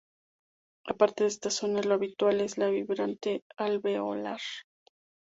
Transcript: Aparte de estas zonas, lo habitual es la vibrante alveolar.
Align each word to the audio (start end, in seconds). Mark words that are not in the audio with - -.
Aparte 0.91 1.25
de 1.25 1.27
estas 1.29 1.53
zonas, 1.57 1.85
lo 1.85 1.93
habitual 1.93 2.41
es 2.41 2.57
la 2.57 2.69
vibrante 2.71 3.43
alveolar. 3.55 4.41